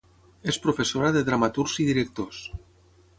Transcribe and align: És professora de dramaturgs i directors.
És 0.53 0.57
professora 0.63 1.11
de 1.17 1.23
dramaturgs 1.29 1.75
i 1.83 1.87
directors. 1.91 2.41